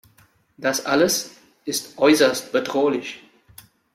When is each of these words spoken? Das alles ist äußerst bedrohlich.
Das 0.57 0.83
alles 0.87 1.29
ist 1.63 1.99
äußerst 1.99 2.51
bedrohlich. 2.51 3.21